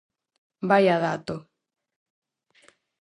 Vaia 0.69 0.95
dato... 1.05 1.35